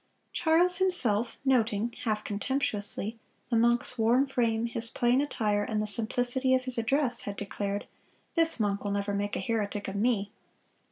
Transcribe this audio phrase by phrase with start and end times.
[0.33, 3.19] Charles himself, noting, half contemptuously,
[3.51, 7.85] the monk's worn frame, his plain attire, and the simplicity of his address, had declared,
[8.33, 10.31] "This monk will never make a heretic of me."